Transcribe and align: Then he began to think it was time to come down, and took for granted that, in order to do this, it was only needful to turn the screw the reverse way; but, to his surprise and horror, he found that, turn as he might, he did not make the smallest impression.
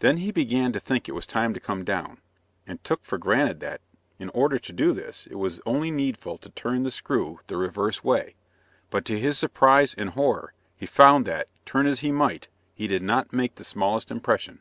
Then 0.00 0.18
he 0.18 0.30
began 0.30 0.72
to 0.74 0.80
think 0.80 1.08
it 1.08 1.12
was 1.14 1.24
time 1.26 1.54
to 1.54 1.58
come 1.58 1.82
down, 1.82 2.18
and 2.66 2.84
took 2.84 3.06
for 3.06 3.16
granted 3.16 3.60
that, 3.60 3.80
in 4.18 4.28
order 4.34 4.58
to 4.58 4.70
do 4.70 4.92
this, 4.92 5.26
it 5.30 5.36
was 5.36 5.62
only 5.64 5.90
needful 5.90 6.36
to 6.36 6.50
turn 6.50 6.82
the 6.82 6.90
screw 6.90 7.38
the 7.46 7.56
reverse 7.56 8.04
way; 8.04 8.34
but, 8.90 9.06
to 9.06 9.18
his 9.18 9.38
surprise 9.38 9.94
and 9.94 10.10
horror, 10.10 10.52
he 10.76 10.84
found 10.84 11.24
that, 11.24 11.48
turn 11.64 11.86
as 11.86 12.00
he 12.00 12.12
might, 12.12 12.48
he 12.74 12.86
did 12.86 13.00
not 13.02 13.32
make 13.32 13.54
the 13.54 13.64
smallest 13.64 14.10
impression. 14.10 14.60